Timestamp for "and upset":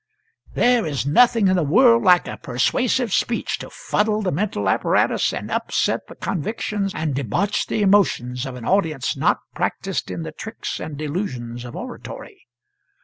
5.31-6.07